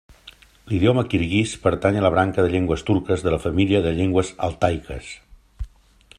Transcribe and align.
L'idioma 0.69 1.03
kirguís 1.11 1.53
pertany 1.65 1.99
a 1.99 2.03
la 2.05 2.11
branca 2.15 2.47
de 2.47 2.53
llengües 2.55 2.85
turques 2.89 3.27
de 3.27 3.35
la 3.35 3.41
família 3.47 3.83
de 3.85 3.93
llengües 4.01 4.33
altaiques. 4.49 5.13